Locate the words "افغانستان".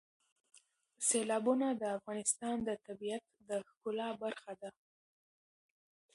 1.97-2.55